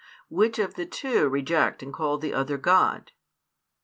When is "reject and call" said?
1.29-2.17